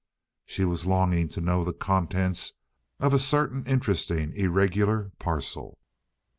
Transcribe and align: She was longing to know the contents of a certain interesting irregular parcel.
She 0.47 0.65
was 0.65 0.87
longing 0.87 1.29
to 1.29 1.41
know 1.41 1.63
the 1.63 1.73
contents 1.73 2.53
of 2.99 3.13
a 3.13 3.19
certain 3.19 3.63
interesting 3.67 4.33
irregular 4.35 5.11
parcel. 5.19 5.77